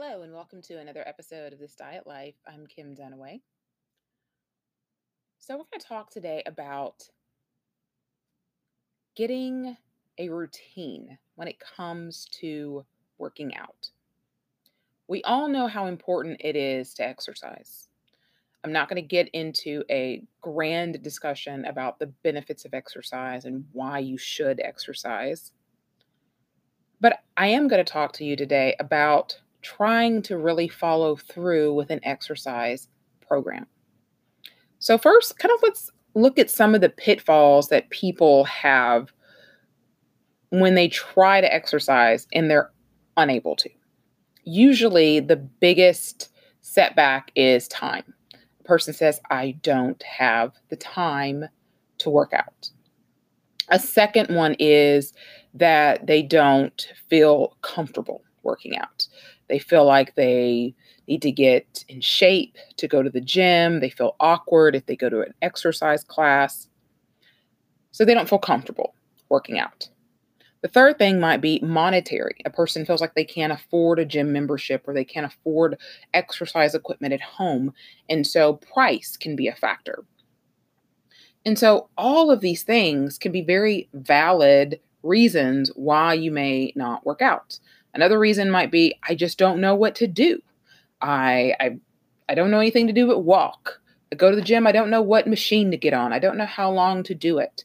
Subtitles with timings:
[0.00, 2.36] Hello, and welcome to another episode of This Diet Life.
[2.46, 3.40] I'm Kim Dunaway.
[5.40, 7.02] So, we're going to talk today about
[9.16, 9.76] getting
[10.16, 12.84] a routine when it comes to
[13.18, 13.90] working out.
[15.08, 17.88] We all know how important it is to exercise.
[18.62, 23.64] I'm not going to get into a grand discussion about the benefits of exercise and
[23.72, 25.50] why you should exercise.
[27.00, 31.74] But I am going to talk to you today about trying to really follow through
[31.74, 32.88] with an exercise
[33.26, 33.66] program.
[34.78, 39.12] So, first, kind of let's look at some of the pitfalls that people have
[40.50, 42.70] when they try to exercise and they're
[43.16, 43.70] unable to.
[44.44, 46.30] Usually, the biggest
[46.60, 48.14] setback is time.
[48.60, 51.44] A person says, I don't have the time
[51.98, 52.70] to work out.
[53.68, 55.12] A second one is
[55.54, 59.06] that they don't feel comfortable working out.
[59.48, 60.74] They feel like they
[61.06, 63.80] need to get in shape to go to the gym.
[63.80, 66.68] They feel awkward if they go to an exercise class.
[67.92, 68.94] So they don't feel comfortable
[69.28, 69.88] working out.
[70.60, 72.36] The third thing might be monetary.
[72.44, 75.78] A person feels like they can't afford a gym membership or they can't afford
[76.12, 77.72] exercise equipment at home.
[78.08, 80.04] And so price can be a factor.
[81.46, 87.06] And so all of these things can be very valid reasons why you may not
[87.06, 87.60] work out.
[87.94, 90.40] Another reason might be I just don't know what to do.
[91.00, 91.78] I I
[92.28, 93.80] I don't know anything to do but walk.
[94.12, 96.12] I go to the gym, I don't know what machine to get on.
[96.12, 97.64] I don't know how long to do it.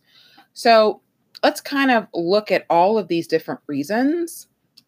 [0.54, 1.02] So,
[1.42, 4.48] let's kind of look at all of these different reasons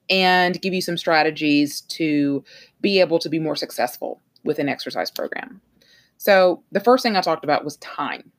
[0.09, 2.43] and give you some strategies to
[2.81, 5.61] be able to be more successful with an exercise program.
[6.17, 8.31] So, the first thing I talked about was time.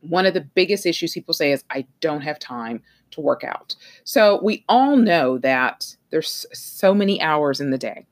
[0.00, 3.74] One of the biggest issues people say is, I don't have time to work out.
[4.04, 8.06] So, we all know that there's so many hours in the day.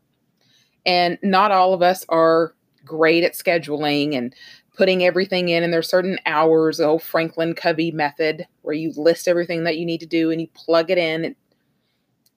[0.87, 4.35] And not all of us are great at scheduling and
[4.77, 9.29] putting everything in and there's certain hours the old franklin covey method where you list
[9.29, 11.37] everything that you need to do and you plug it in and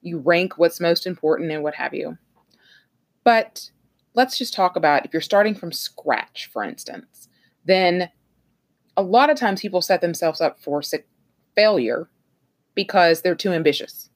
[0.02, 2.18] you rank what's most important and what have you
[3.24, 3.70] but
[4.14, 7.28] let's just talk about if you're starting from scratch for instance
[7.64, 8.10] then
[8.96, 10.82] a lot of times people set themselves up for
[11.56, 12.08] failure
[12.74, 14.10] because they're too ambitious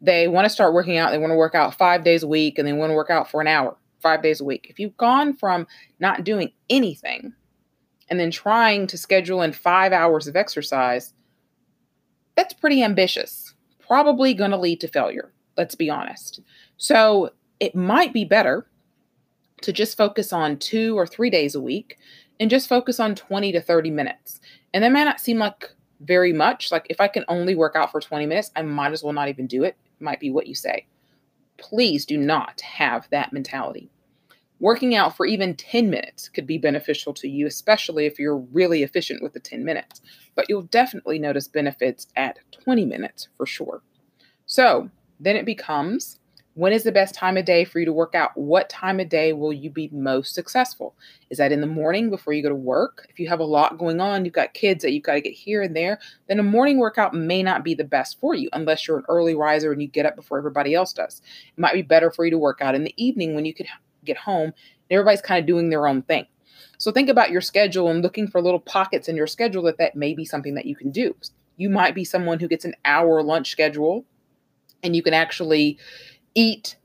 [0.00, 1.10] they want to start working out.
[1.10, 3.30] They want to work out five days a week and they want to work out
[3.30, 4.66] for an hour, five days a week.
[4.70, 5.66] If you've gone from
[5.98, 7.32] not doing anything
[8.08, 11.12] and then trying to schedule in five hours of exercise,
[12.36, 13.54] that's pretty ambitious.
[13.80, 15.32] Probably going to lead to failure.
[15.56, 16.40] Let's be honest.
[16.76, 18.68] So it might be better
[19.62, 21.98] to just focus on two or three days a week
[22.38, 24.38] and just focus on 20 to 30 minutes.
[24.72, 26.70] And that may not seem like very much.
[26.70, 29.28] Like if I can only work out for 20 minutes, I might as well not
[29.28, 30.86] even do it might be what you say.
[31.56, 33.90] Please do not have that mentality.
[34.60, 38.82] Working out for even 10 minutes could be beneficial to you, especially if you're really
[38.82, 40.00] efficient with the 10 minutes,
[40.34, 43.82] but you'll definitely notice benefits at 20 minutes for sure.
[44.46, 46.17] So then it becomes
[46.58, 48.36] when is the best time of day for you to work out?
[48.36, 50.96] What time of day will you be most successful?
[51.30, 53.06] Is that in the morning before you go to work?
[53.08, 55.34] If you have a lot going on, you've got kids that you've got to get
[55.34, 58.88] here and there, then a morning workout may not be the best for you unless
[58.88, 61.22] you're an early riser and you get up before everybody else does.
[61.56, 63.68] It might be better for you to work out in the evening when you could
[64.04, 66.26] get home and everybody's kind of doing their own thing.
[66.76, 69.94] So think about your schedule and looking for little pockets in your schedule that that
[69.94, 71.14] may be something that you can do.
[71.56, 74.04] You might be someone who gets an hour lunch schedule
[74.82, 75.78] and you can actually
[76.38, 76.76] eat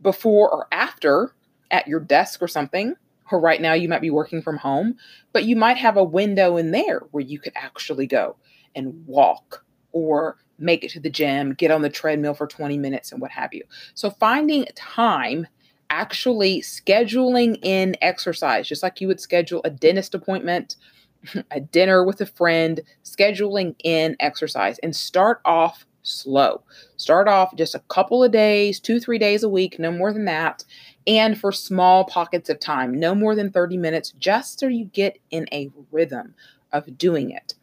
[0.00, 1.34] before or after
[1.70, 2.94] at your desk or something.
[3.30, 4.96] Or right now, you might be working from home,
[5.32, 8.36] but you might have a window in there where you could actually go
[8.74, 13.10] and walk or make it to the gym, get on the treadmill for 20 minutes,
[13.10, 13.64] and what have you.
[13.94, 15.48] So, finding time,
[15.90, 20.76] actually scheduling in exercise, just like you would schedule a dentist appointment,
[21.50, 26.62] a dinner with a friend, scheduling in exercise, and start off slow.
[26.96, 30.24] Start off just a couple of days, two, three days a week, no more than
[30.26, 30.64] that.
[31.06, 35.18] And for small pockets of time, no more than 30 minutes, just so you get
[35.30, 36.34] in a rhythm
[36.72, 37.54] of doing it.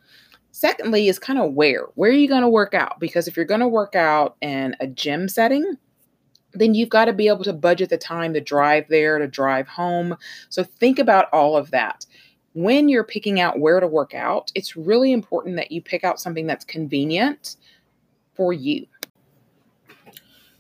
[0.51, 1.87] Secondly, is kind of where.
[1.95, 2.99] Where are you going to work out?
[2.99, 5.77] Because if you're going to work out in a gym setting,
[6.53, 9.67] then you've got to be able to budget the time to drive there, to drive
[9.67, 10.15] home.
[10.49, 12.05] So think about all of that.
[12.53, 16.19] When you're picking out where to work out, it's really important that you pick out
[16.19, 17.55] something that's convenient
[18.35, 18.85] for you.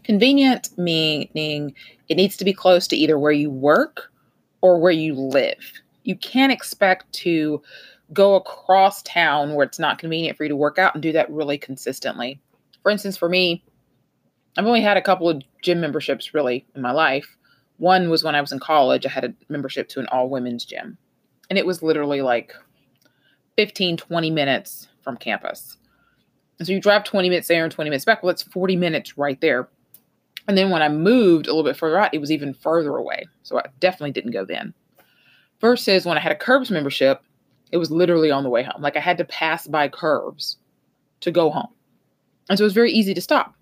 [0.03, 1.73] Convenient meaning
[2.09, 4.11] it needs to be close to either where you work
[4.61, 5.71] or where you live.
[6.03, 7.61] You can't expect to
[8.11, 11.31] go across town where it's not convenient for you to work out and do that
[11.31, 12.39] really consistently.
[12.81, 13.63] For instance, for me,
[14.57, 17.37] I've only had a couple of gym memberships really in my life.
[17.77, 20.63] One was when I was in college, I had a membership to an all women's
[20.63, 20.97] gym,
[21.49, 22.53] and it was literally like
[23.57, 25.77] 15, 20 minutes from campus.
[26.61, 28.21] So you drive 20 minutes there and 20 minutes back.
[28.21, 29.69] Well, that's 40 minutes right there.
[30.47, 33.25] And then when I moved a little bit further out, it was even further away.
[33.43, 34.73] So I definitely didn't go then.
[35.61, 37.21] Versus when I had a Curves membership,
[37.71, 38.81] it was literally on the way home.
[38.81, 40.57] Like I had to pass by Curves
[41.21, 41.69] to go home.
[42.49, 43.55] And so it was very easy to stop.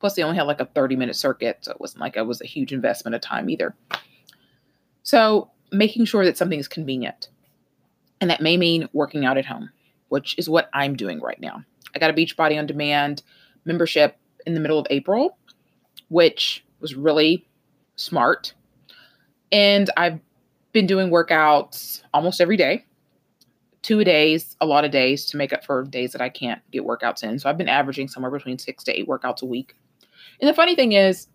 [0.00, 1.58] Plus, they only had like a 30 minute circuit.
[1.60, 3.76] So it wasn't like it was a huge investment of time either.
[5.02, 7.28] So making sure that something is convenient.
[8.20, 9.70] And that may mean working out at home,
[10.08, 11.64] which is what I'm doing right now.
[11.94, 13.22] I got a Beachbody on demand
[13.64, 14.16] membership
[14.46, 15.36] in the middle of April,
[16.08, 17.46] which was really
[17.96, 18.54] smart.
[19.50, 20.20] And I've
[20.72, 22.86] been doing workouts almost every day,
[23.82, 26.84] two days, a lot of days to make up for days that I can't get
[26.84, 27.38] workouts in.
[27.38, 29.74] So I've been averaging somewhere between six to eight workouts a week.
[30.40, 31.28] And the funny thing is,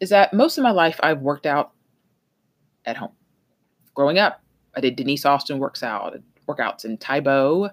[0.00, 1.72] is that most of my life I've worked out
[2.84, 3.12] at home.
[3.94, 4.40] Growing up,
[4.76, 6.16] I did Denise Austin works out
[6.48, 7.70] workouts in Tae Bo.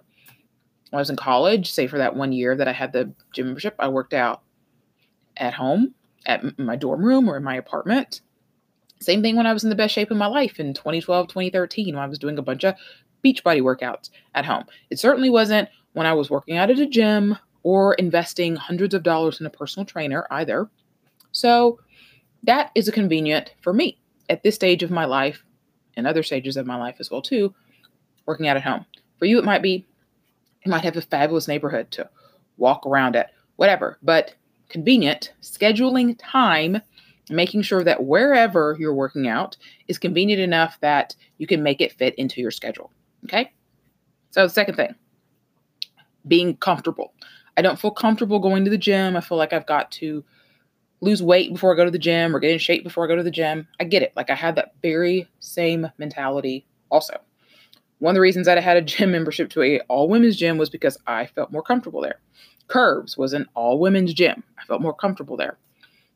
[0.95, 3.47] When I was in college, say for that one year that I had the gym
[3.47, 4.43] membership, I worked out
[5.35, 5.93] at home,
[6.25, 8.21] at my dorm room or in my apartment.
[9.01, 11.95] Same thing when I was in the best shape of my life in 2012, 2013,
[11.95, 12.75] when I was doing a bunch of
[13.25, 14.63] Beachbody workouts at home.
[14.89, 19.03] It certainly wasn't when I was working out at a gym or investing hundreds of
[19.03, 20.69] dollars in a personal trainer either.
[21.33, 21.81] So
[22.43, 23.99] that is a convenient for me
[24.29, 25.43] at this stage of my life
[25.97, 27.53] and other stages of my life as well too,
[28.25, 28.85] working out at home.
[29.19, 29.85] For you, it might be
[30.65, 32.09] you might have a fabulous neighborhood to
[32.57, 34.33] walk around at, whatever, but
[34.69, 36.81] convenient, scheduling time,
[37.29, 39.55] making sure that wherever you're working out
[39.87, 42.91] is convenient enough that you can make it fit into your schedule.
[43.25, 43.51] Okay.
[44.31, 44.95] So, second thing,
[46.27, 47.13] being comfortable.
[47.57, 49.15] I don't feel comfortable going to the gym.
[49.15, 50.25] I feel like I've got to
[50.99, 53.15] lose weight before I go to the gym or get in shape before I go
[53.15, 53.67] to the gym.
[53.79, 54.11] I get it.
[54.15, 57.19] Like I had that very same mentality also.
[57.99, 60.57] One of the reasons that I had a gym membership to a all women's gym
[60.57, 62.19] was because I felt more comfortable there.
[62.67, 64.43] Curves was an all women's gym.
[64.57, 65.57] I felt more comfortable there.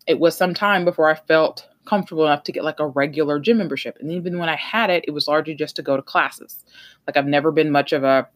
[0.08, 3.58] It was some time before I felt comfortable enough to get like a regular gym
[3.58, 3.98] membership.
[4.00, 6.64] And even when I had it, it was largely just to go to classes.
[7.08, 8.28] Like I've never been much of a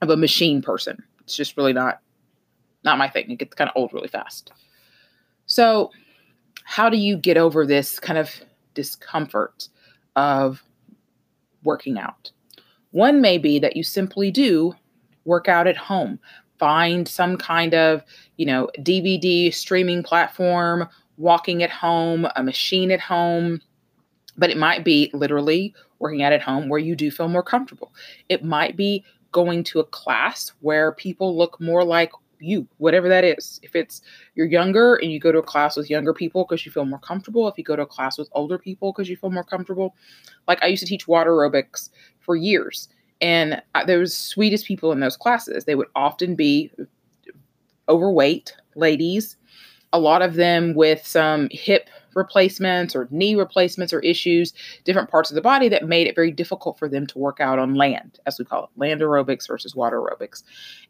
[0.00, 1.02] of a machine person.
[1.20, 2.00] It's just really not
[2.84, 3.30] not my thing.
[3.30, 4.52] It gets kind of old really fast.
[5.46, 5.90] So,
[6.64, 8.30] how do you get over this kind of
[8.74, 9.68] discomfort
[10.16, 10.62] of
[11.62, 12.30] working out?
[12.92, 14.74] One may be that you simply do
[15.24, 16.18] work out at home.
[16.58, 18.02] Find some kind of,
[18.36, 23.60] you know, DVD streaming platform, walking at home, a machine at home,
[24.36, 27.92] but it might be literally working out at home where you do feel more comfortable.
[28.28, 32.12] It might be going to a class where people look more like
[32.42, 33.60] you, whatever that is.
[33.62, 34.02] If it's
[34.34, 36.98] you're younger and you go to a class with younger people because you feel more
[36.98, 39.94] comfortable, if you go to a class with older people because you feel more comfortable.
[40.48, 41.90] Like I used to teach water aerobics
[42.20, 42.88] for years,
[43.20, 45.64] and there was sweetest people in those classes.
[45.64, 46.70] They would often be
[47.88, 49.36] overweight ladies,
[49.92, 54.52] a lot of them with some hip replacements or knee replacements or issues,
[54.84, 57.58] different parts of the body that made it very difficult for them to work out
[57.58, 60.42] on land, as we call it, land aerobics versus water aerobics.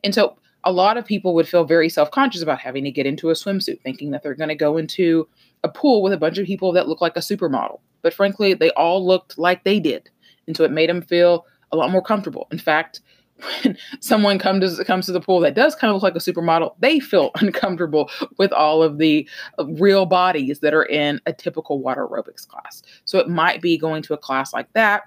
[0.03, 3.07] And so a lot of people would feel very self conscious about having to get
[3.07, 5.29] into a swimsuit, thinking that they're going to go into
[5.65, 7.81] a pool with a bunch of people that look like a supermodel.
[8.03, 10.11] But frankly, they all looked like they did.
[10.47, 12.49] And so it made them feel a lot more comfortable.
[12.51, 13.01] In fact,
[13.63, 16.19] when someone comes to, comes to the pool that does kind of look like a
[16.19, 19.29] supermodel, they feel uncomfortable with all of the
[19.59, 22.83] uh, real bodies that are in a typical water aerobics class.
[23.05, 25.05] So it might be going to a class like that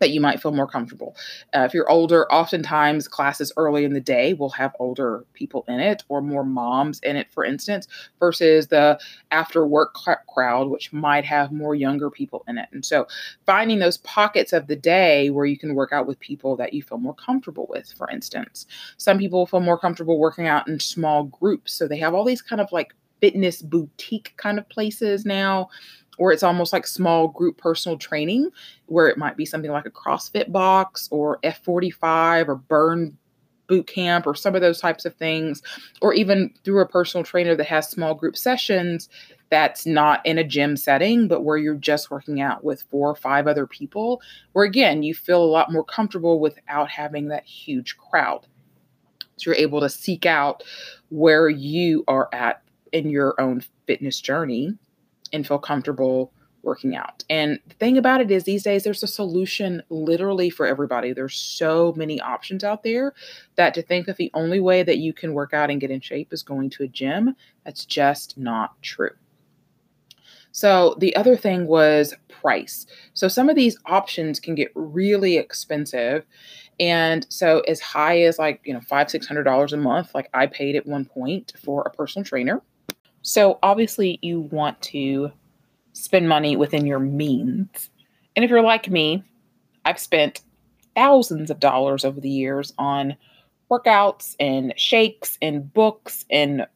[0.00, 1.16] that you might feel more comfortable.
[1.54, 5.80] Uh, if you're older, oftentimes classes early in the day will have older people in
[5.80, 7.88] it or more moms in it, for instance,
[8.18, 8.98] versus the
[9.30, 12.68] after work cl- crowd, which might have more younger people in it.
[12.72, 13.06] And so
[13.46, 16.82] finding those pockets of the day where you can work out with people that you
[16.82, 18.66] feel more comfortable with, for instance.
[18.96, 21.74] Some people feel more comfortable working out in small groups.
[21.74, 25.68] So they have all these kind of like fitness boutique kind of places now
[26.18, 28.50] or it's almost like small group personal training
[28.86, 33.16] where it might be something like a CrossFit box or F45 or burn
[33.68, 35.62] boot camp or some of those types of things
[36.00, 39.08] or even through a personal trainer that has small group sessions
[39.50, 43.14] that's not in a gym setting but where you're just working out with four or
[43.14, 44.20] five other people
[44.52, 48.46] where again you feel a lot more comfortable without having that huge crowd.
[49.36, 50.64] So you're able to seek out
[51.10, 54.76] where you are at in your own fitness journey
[55.32, 56.32] and feel comfortable
[56.62, 57.24] working out.
[57.30, 61.12] And the thing about it is, these days, there's a solution literally for everybody.
[61.12, 63.14] There's so many options out there
[63.54, 66.00] that to think that the only way that you can work out and get in
[66.00, 69.12] shape is going to a gym, that's just not true.
[70.50, 72.86] So the other thing was price.
[73.14, 76.24] So some of these options can get really expensive.
[76.80, 80.28] And so as high as like, you know, five, six hundred dollars a month, like
[80.34, 82.62] I paid at one point for a personal trainer.
[83.28, 85.30] So obviously you want to
[85.92, 87.90] spend money within your means.
[88.34, 89.22] And if you're like me,
[89.84, 90.40] I've spent
[90.96, 93.18] thousands of dollars over the years on
[93.70, 96.66] workouts and shakes and books and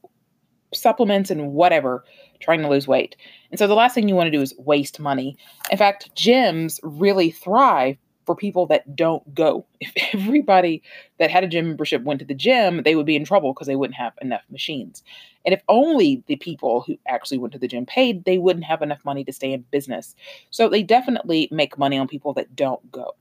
[0.75, 2.05] supplements and whatever
[2.39, 3.17] trying to lose weight.
[3.51, 5.39] And so the last thing you want to do is waste money.
[5.71, 9.67] In fact, gyms really thrive for people that don't go.
[9.81, 10.83] If everybody
[11.19, 13.67] that had a gym membership went to the gym, they would be in trouble because
[13.67, 15.03] they wouldn't have enough machines.
[15.45, 18.83] And if only the people who actually went to the gym paid, they wouldn't have
[18.83, 20.15] enough money to stay in business.
[20.51, 23.17] So they definitely make money on people that don't go.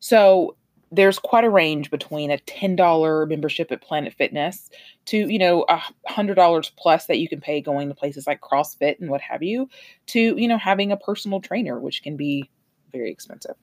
[0.00, 0.56] So
[0.92, 4.68] there's quite a range between a $10 membership at Planet Fitness
[5.06, 9.00] to, you know, a $100 plus that you can pay going to places like CrossFit
[9.00, 9.70] and what have you,
[10.08, 12.50] to, you know, having a personal trainer, which can be
[12.92, 13.56] very expensive.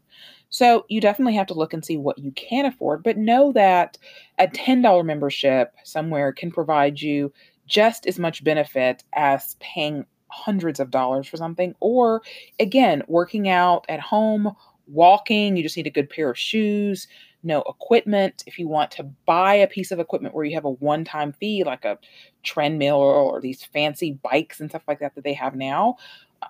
[0.49, 3.97] So you definitely have to look and see what you can afford, but know that
[4.37, 7.31] a $10 membership somewhere can provide you
[7.67, 12.21] just as much benefit as paying hundreds of dollars for something, or
[12.59, 14.55] again, working out at home
[14.87, 17.07] walking, you just need a good pair of shoes,
[17.43, 18.43] no equipment.
[18.47, 21.31] If you want to buy a piece of equipment where you have a one time
[21.33, 21.97] fee, like a
[22.43, 25.97] treadmill or these fancy bikes and stuff like that that they have now,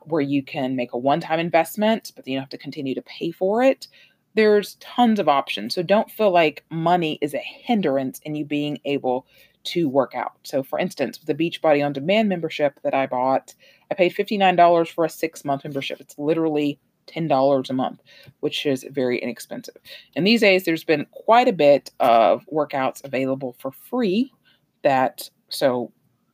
[0.04, 3.02] where you can make a one time investment, but then you have to continue to
[3.02, 3.88] pay for it.
[4.36, 5.76] There's tons of options.
[5.76, 9.26] So don't feel like money is a hindrance in you being able
[9.66, 10.34] to work out.
[10.44, 13.54] So, for instance, with the Beachbody on Demand membership that I bought,
[13.92, 16.00] I paid $59 for a six month membership.
[16.00, 18.02] It's literally $10 a month,
[18.40, 19.76] which is very inexpensive.
[20.16, 24.32] And these days, there's been quite a bit of workouts available for free
[24.84, 25.92] that, so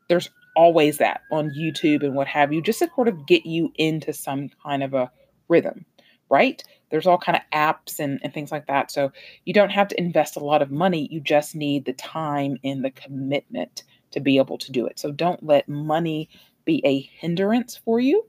[0.09, 3.71] there's always that on YouTube and what have you, just to sort of get you
[3.75, 5.11] into some kind of a
[5.47, 5.85] rhythm,
[6.29, 6.63] right?
[6.89, 8.91] There's all kind of apps and, and things like that.
[8.91, 9.11] So
[9.43, 11.07] you don't have to invest a lot of money.
[11.11, 14.99] You just need the time and the commitment to be able to do it.
[14.99, 16.29] So don't let money
[16.63, 18.25] be a hindrance for you.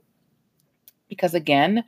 [1.09, 1.83] Because again,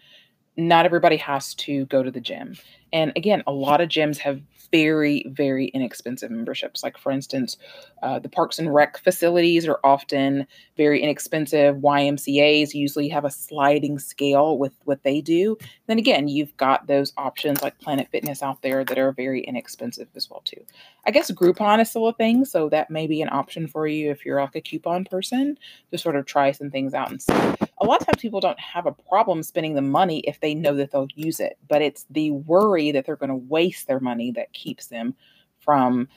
[0.55, 2.55] not everybody has to go to the gym.
[2.93, 6.83] And again, a lot of gyms have very, very inexpensive memberships.
[6.83, 7.57] Like, for instance,
[8.01, 10.47] uh, the parks and rec facilities are often
[10.77, 11.77] very inexpensive.
[11.77, 15.57] YMCAs usually have a sliding scale with what they do.
[15.87, 20.07] Then again, you've got those options like Planet Fitness out there that are very inexpensive
[20.15, 20.61] as well too.
[21.05, 24.11] I guess Groupon is still a thing, so that may be an option for you
[24.11, 25.57] if you're like a coupon person
[25.91, 27.33] to sort of try some things out and see.
[27.81, 30.75] A lot of times people don't have a problem spending the money if they know
[30.75, 34.31] that they'll use it, but it's the worry that they're going to waste their money
[34.31, 35.15] that keeps them
[35.59, 36.07] from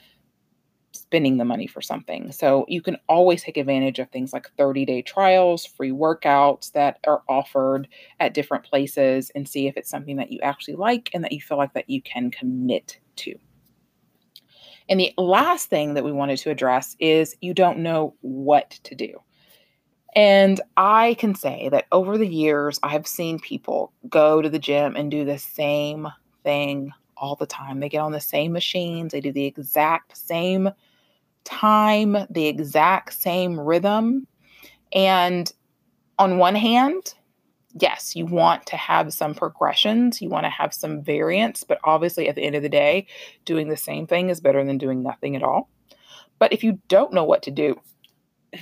[0.93, 2.31] spending the money for something.
[2.31, 6.99] So you can always take advantage of things like 30 day trials, free workouts that
[7.05, 7.87] are offered
[8.19, 11.41] at different places and see if it's something that you actually like and that you
[11.41, 13.35] feel like that you can commit to.
[14.89, 18.95] And the last thing that we wanted to address is you don't know what to
[18.95, 19.21] do.
[20.15, 24.95] And I can say that over the years, I've seen people go to the gym
[24.95, 26.07] and do the same
[26.43, 27.79] thing all the time.
[27.79, 30.69] They get on the same machines, they do the exact same
[31.43, 34.27] time, the exact same rhythm.
[34.93, 35.51] And
[36.19, 37.13] on one hand,
[37.79, 42.29] yes, you want to have some progressions, you want to have some variance, but obviously
[42.29, 43.07] at the end of the day,
[43.45, 45.69] doing the same thing is better than doing nothing at all.
[46.39, 47.79] But if you don't know what to do,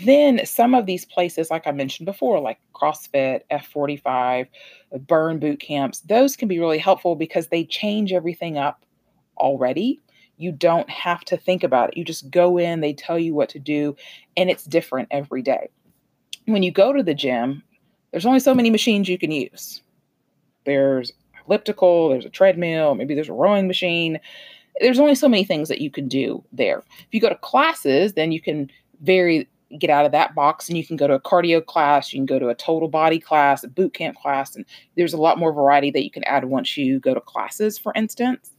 [0.04, 4.48] then some of these places, like I mentioned before, like CrossFit, F45,
[4.94, 8.86] uh, burn boot camps, those can be really helpful because they change everything up
[9.38, 10.00] already.
[10.38, 11.98] You don't have to think about it.
[11.98, 13.96] You just go in, they tell you what to do,
[14.38, 15.70] and it's different every day.
[16.46, 17.62] When you go to the gym,
[18.12, 19.82] there's only so many machines you can use.
[20.66, 21.12] There's
[21.46, 24.20] elliptical, there's a treadmill, maybe there's a rowing machine.
[24.80, 26.80] There's only so many things that you can do there.
[27.00, 28.72] If you go to classes, then you can
[29.02, 29.48] vary
[29.80, 32.26] get out of that box and you can go to a cardio class, you can
[32.26, 35.54] go to a total body class, a boot camp class, and there's a lot more
[35.54, 38.52] variety that you can add once you go to classes, for instance.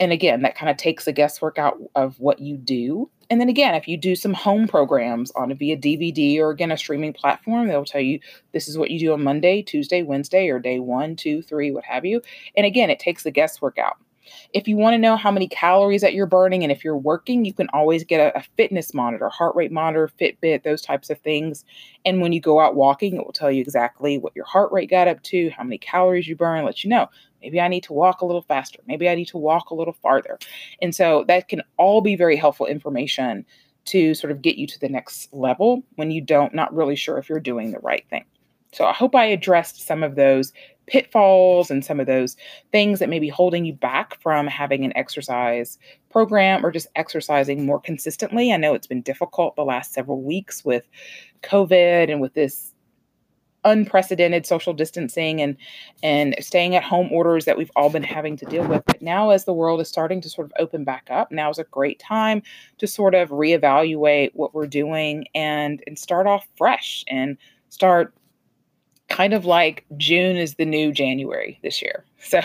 [0.00, 3.10] And again, that kind of takes the guesswork out of what you do.
[3.30, 6.72] And then again, if you do some home programs on a via DVD or again
[6.72, 8.20] a streaming platform, they'll tell you
[8.52, 11.84] this is what you do on Monday, Tuesday, Wednesday, or day one, two, three, what
[11.84, 12.22] have you.
[12.56, 13.98] And again, it takes the guesswork out.
[14.52, 17.44] If you want to know how many calories that you're burning and if you're working,
[17.44, 21.18] you can always get a, a, fitness monitor, heart rate monitor, Fitbit, those types of
[21.20, 21.64] things.
[22.04, 24.90] And when you go out walking, it will tell you exactly what your heart rate
[24.90, 27.08] got up to, how many calories you burn, let you know.
[27.42, 28.80] Maybe I need to walk a little faster.
[28.86, 30.38] Maybe I need to walk a little farther.
[30.82, 33.46] And so that can all be very helpful information
[33.86, 37.16] to sort of get you to the next level when you don't not really sure
[37.18, 38.24] if you're doing the right thing.
[38.72, 40.52] So I hope I addressed some of those
[40.86, 42.36] pitfalls and some of those
[42.72, 45.78] things that may be holding you back from having an exercise
[46.10, 48.52] program or just exercising more consistently.
[48.52, 50.88] I know it's been difficult the last several weeks with
[51.42, 52.74] COVID and with this
[53.64, 55.56] unprecedented social distancing and
[56.02, 59.30] and staying at home orders that we've all been having to deal with but now
[59.30, 61.98] as the world is starting to sort of open back up now is a great
[61.98, 62.40] time
[62.78, 67.36] to sort of reevaluate what we're doing and and start off fresh and
[67.68, 68.14] start
[69.08, 72.04] kind of like June is the new January this year.
[72.20, 72.40] So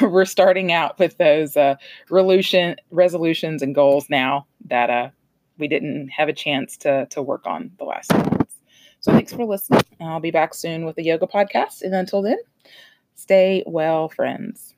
[0.00, 1.76] we're starting out with those uh,
[2.10, 5.10] resolution, resolutions and goals now that uh,
[5.58, 8.56] we didn't have a chance to, to work on the last months.
[9.00, 9.80] So thanks for listening.
[10.00, 11.82] I'll be back soon with a yoga podcast.
[11.82, 12.38] And until then,
[13.14, 14.74] stay well, friends.